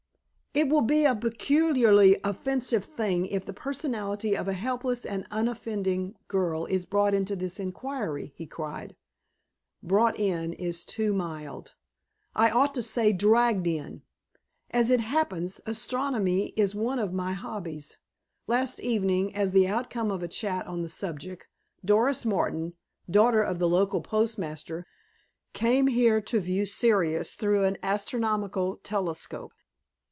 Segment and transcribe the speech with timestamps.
[0.53, 6.15] "It will be a peculiarly offensive thing if the personality of a helpless and unoffending
[6.27, 8.97] girl is brought into this inquiry," he cried.
[9.81, 14.01] "'Brought in' is too mild—I ought to say 'dragged in.'
[14.71, 17.95] As it happens, astronomy is one of my hobbies.
[18.45, 21.47] Last evening, as the outcome of a chat on the subject,
[21.85, 22.73] Doris Martin,
[23.09, 24.85] daughter of the local postmaster,
[25.53, 29.53] came here to view Sirius through an astronomical telescope.